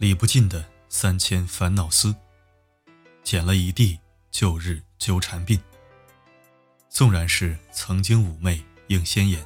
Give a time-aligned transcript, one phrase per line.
[0.00, 2.16] 理不尽的三千烦恼丝，
[3.22, 5.60] 剪了一地旧日纠缠鬓。
[6.88, 9.44] 纵然是曾经妩媚映仙颜，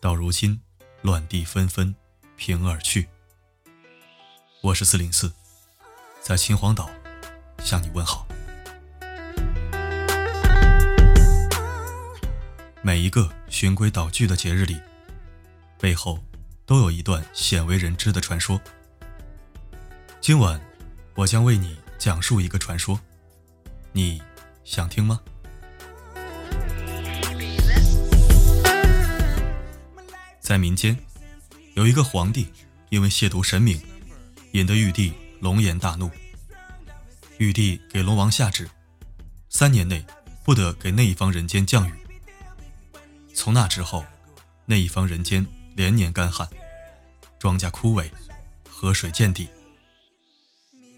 [0.00, 0.58] 到如今
[1.02, 1.94] 乱地纷纷
[2.38, 3.06] 平而去。
[4.62, 5.30] 我是四零四，
[6.22, 6.88] 在秦皇岛
[7.58, 8.26] 向你问好。
[12.80, 14.80] 每一个循规蹈矩的节日里，
[15.78, 16.24] 背后
[16.64, 18.58] 都有一段鲜为人知的传说。
[20.26, 20.60] 今晚，
[21.14, 22.98] 我将为你讲述一个传说，
[23.92, 24.20] 你
[24.64, 25.20] 想听吗？
[30.40, 30.98] 在民间，
[31.74, 32.48] 有一个皇帝，
[32.88, 33.80] 因为亵渎神明，
[34.50, 36.10] 引得玉帝龙颜大怒。
[37.38, 38.68] 玉帝给龙王下旨，
[39.48, 40.04] 三年内
[40.42, 41.92] 不得给那一方人间降雨。
[43.32, 44.04] 从那之后，
[44.64, 46.48] 那一方人间连年干旱，
[47.38, 48.10] 庄稼枯萎，
[48.68, 49.48] 河水见底。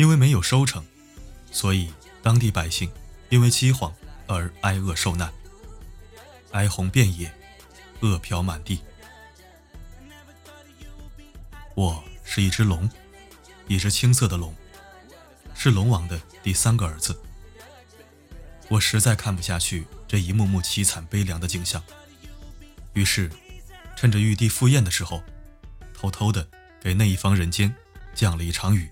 [0.00, 0.82] 因为没有收成，
[1.52, 2.90] 所以当地百姓
[3.28, 3.94] 因为饥荒
[4.26, 5.30] 而挨饿受难，
[6.52, 7.30] 哀鸿遍野，
[8.00, 8.80] 饿殍满地。
[11.74, 12.88] 我是一只龙，
[13.68, 14.54] 一只青色的龙，
[15.54, 17.20] 是龙王的第三个儿子。
[18.70, 21.84] 我实在看不下去这一幕幕凄惨悲凉的景象，
[22.94, 23.30] 于是
[23.96, 25.22] 趁着玉帝赴宴的时候，
[25.92, 26.48] 偷偷的
[26.80, 27.74] 给那一方人间
[28.14, 28.90] 降了一场雨。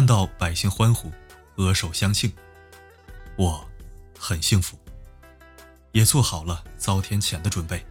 [0.00, 1.12] 看到百姓欢呼，
[1.56, 2.32] 额手相庆，
[3.36, 3.68] 我
[4.18, 4.78] 很幸福，
[5.92, 7.84] 也做好了遭天谴的准备。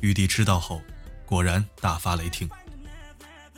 [0.00, 0.80] 玉帝知道后，
[1.26, 2.48] 果然大发雷霆，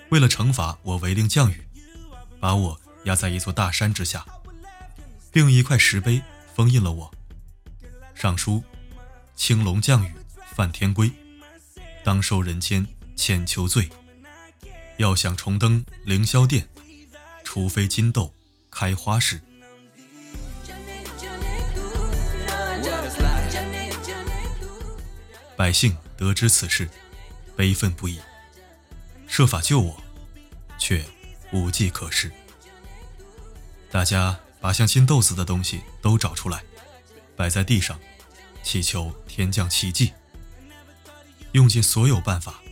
[0.08, 1.64] 为了惩罚我违令降雨，
[2.40, 4.26] 把我压在一座大山之下，
[5.30, 6.20] 并用一块石碑
[6.56, 7.14] 封印了我，
[8.16, 8.64] 上书
[9.36, 10.12] “青龙降雨
[10.56, 11.08] 犯天规，
[12.02, 13.88] 当受人间千秋罪”。
[14.98, 16.68] 要想重登凌霄殿，
[17.52, 18.32] 除非金豆
[18.70, 19.40] 开花时。
[25.56, 26.88] 百姓得知此事，
[27.56, 28.20] 悲愤不已，
[29.26, 30.00] 设法救我，
[30.78, 31.04] 却
[31.50, 32.30] 无计可施。
[33.90, 36.62] 大家把像金豆子的东西都找出来，
[37.34, 37.98] 摆在地上，
[38.62, 40.12] 祈求天降奇迹。
[41.50, 42.62] 用尽所有办法，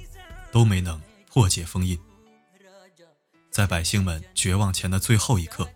[0.53, 1.99] 都没能破解封印。
[3.59, 5.69] 在百姓们绝望前的最后一刻，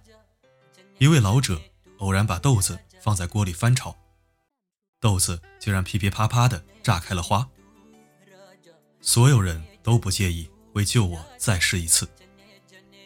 [0.98, 1.60] 一位老者
[1.98, 3.96] 偶然把豆子放在锅里翻炒，
[5.00, 7.50] 豆子竟然噼噼啪啪地炸开了花。
[9.00, 12.08] 所有人都不介意为救我再试一次，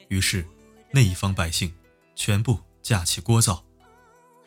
[0.09, 0.47] 于是
[0.91, 1.75] 那一方百姓
[2.15, 3.65] 全部架起锅灶，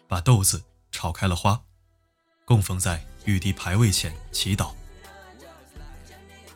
[0.07, 1.59] 把豆子炒开了花，
[2.45, 4.75] 供奉在玉帝牌位前祈祷。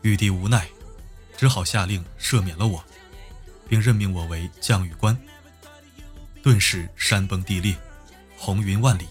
[0.04, 0.70] 玉帝无奈，
[1.36, 2.86] 只好下令赦免了我。
[3.68, 5.18] 并任命我为降雨官。
[6.42, 7.76] 顿时山崩地裂，
[8.38, 9.08] 红云万里，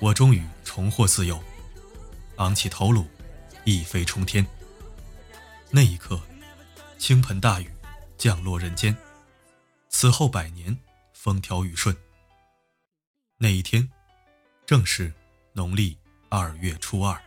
[0.00, 1.42] 我终于重获自由，
[2.36, 3.06] 昂起头颅，
[3.64, 4.46] 一飞冲天。
[5.70, 6.20] 那一刻，
[6.98, 7.68] 倾盆大雨
[8.16, 8.96] 降落人间，
[9.88, 10.76] 此后百年
[11.12, 11.96] 风调雨顺。
[13.38, 13.90] 那一天，
[14.64, 15.12] 正是
[15.52, 17.20] 农历二月初二。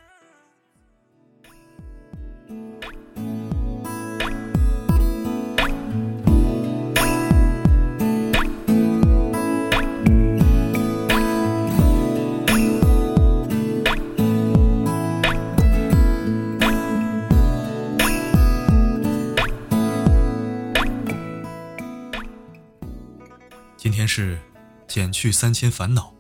[24.08, 24.40] 天是
[24.88, 26.14] 减去三千烦恼，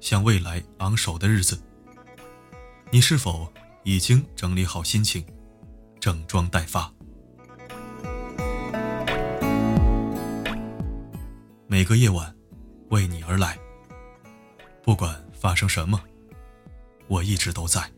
[0.00, 1.56] 向未来昂首的日子。
[2.90, 3.46] 你是否
[3.84, 5.24] 已经整理好心情，
[6.00, 6.92] 整装待发？
[11.68, 12.34] 每个夜晚，
[12.88, 13.56] 为你而来。
[14.82, 16.00] 不管发生什么，
[17.06, 17.88] 我一直都在。